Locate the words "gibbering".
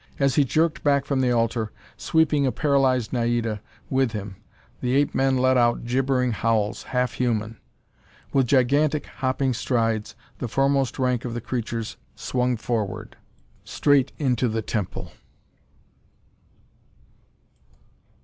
5.85-6.31